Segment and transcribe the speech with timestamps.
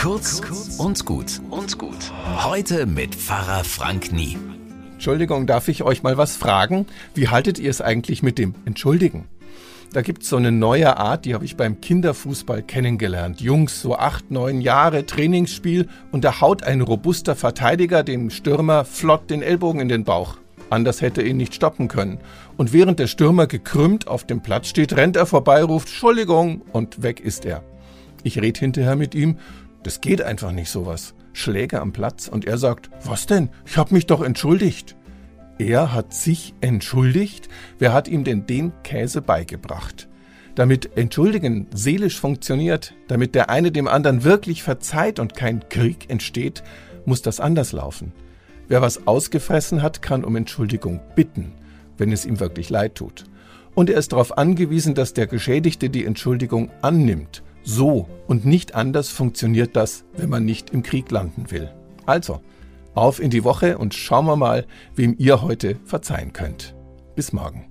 [0.00, 0.40] Kurz
[0.78, 2.10] und gut und gut.
[2.42, 4.38] Heute mit Pfarrer Frank Nie.
[4.92, 6.86] Entschuldigung, darf ich euch mal was fragen?
[7.14, 9.28] Wie haltet ihr es eigentlich mit dem Entschuldigen?
[9.92, 13.42] Da gibt's so eine neue Art, die habe ich beim Kinderfußball kennengelernt.
[13.42, 19.28] Jungs, so acht, neun Jahre, Trainingsspiel und da haut ein robuster Verteidiger dem Stürmer flott
[19.28, 20.38] den Ellbogen in den Bauch.
[20.70, 22.20] Anders hätte er ihn nicht stoppen können.
[22.56, 27.02] Und während der Stürmer gekrümmt auf dem Platz steht, rennt er vorbei, ruft Entschuldigung und
[27.02, 27.62] weg ist er.
[28.22, 29.36] Ich red hinterher mit ihm,
[29.82, 31.14] das geht einfach nicht sowas.
[31.32, 33.50] Schläge am Platz und er sagt, was denn?
[33.66, 34.96] Ich hab mich doch entschuldigt.
[35.58, 37.48] Er hat sich entschuldigt?
[37.78, 40.08] Wer hat ihm denn den Käse beigebracht?
[40.54, 46.62] Damit Entschuldigen seelisch funktioniert, damit der eine dem anderen wirklich verzeiht und kein Krieg entsteht,
[47.04, 48.12] muss das anders laufen.
[48.68, 51.52] Wer was ausgefressen hat, kann um Entschuldigung bitten,
[51.98, 53.24] wenn es ihm wirklich leid tut.
[53.74, 57.42] Und er ist darauf angewiesen, dass der Geschädigte die Entschuldigung annimmt.
[57.62, 61.70] So und nicht anders funktioniert das, wenn man nicht im Krieg landen will.
[62.06, 62.40] Also,
[62.94, 66.74] auf in die Woche und schauen wir mal, wem ihr heute verzeihen könnt.
[67.14, 67.69] Bis morgen.